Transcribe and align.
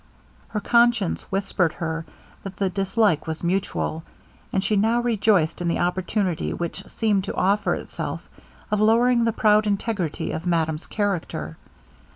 Her 0.47 0.59
conscience 0.59 1.21
whispered 1.31 1.73
her 1.73 2.07
that 2.41 2.57
the 2.57 2.71
dislike 2.71 3.27
was 3.27 3.43
mutual; 3.43 4.01
and 4.51 4.63
she 4.63 4.75
now 4.75 4.99
rejoiced 4.99 5.61
in 5.61 5.67
the 5.67 5.77
opportunity 5.77 6.53
which 6.55 6.83
seemed 6.89 7.23
to 7.25 7.35
offer 7.35 7.75
itself 7.75 8.27
of 8.71 8.81
lowering 8.81 9.25
the 9.25 9.31
proud 9.31 9.67
integrity 9.67 10.31
of 10.31 10.47
madame's 10.47 10.87
character. 10.87 11.55